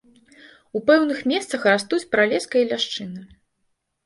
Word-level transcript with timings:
У 0.79 0.79
пэўных 0.87 1.19
месцах 1.31 1.67
растуць 1.73 2.01
пралеска 2.17 2.55
і 2.63 2.69
ляшчына. 2.73 3.21